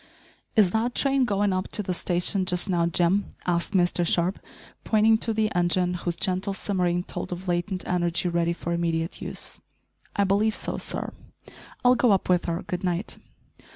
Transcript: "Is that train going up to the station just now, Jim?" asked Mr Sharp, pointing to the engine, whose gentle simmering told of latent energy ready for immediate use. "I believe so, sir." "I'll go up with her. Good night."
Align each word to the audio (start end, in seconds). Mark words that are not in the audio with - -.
"Is 0.55 0.71
that 0.71 0.95
train 0.95 1.25
going 1.25 1.53
up 1.53 1.67
to 1.73 1.83
the 1.83 1.93
station 1.93 2.43
just 2.47 2.67
now, 2.67 2.87
Jim?" 2.87 3.35
asked 3.45 3.73
Mr 3.73 4.03
Sharp, 4.03 4.39
pointing 4.83 5.19
to 5.19 5.31
the 5.31 5.53
engine, 5.53 5.93
whose 5.93 6.15
gentle 6.15 6.53
simmering 6.55 7.03
told 7.03 7.31
of 7.31 7.47
latent 7.47 7.87
energy 7.87 8.27
ready 8.27 8.53
for 8.53 8.73
immediate 8.73 9.21
use. 9.21 9.59
"I 10.15 10.23
believe 10.23 10.55
so, 10.55 10.77
sir." 10.77 11.13
"I'll 11.85 11.93
go 11.93 12.09
up 12.13 12.29
with 12.29 12.45
her. 12.45 12.63
Good 12.63 12.83
night." 12.83 13.19